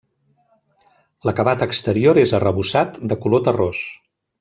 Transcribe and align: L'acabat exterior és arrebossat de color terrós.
L'acabat 1.29 1.67
exterior 1.67 2.23
és 2.25 2.35
arrebossat 2.41 3.01
de 3.13 3.23
color 3.27 3.49
terrós. 3.51 3.89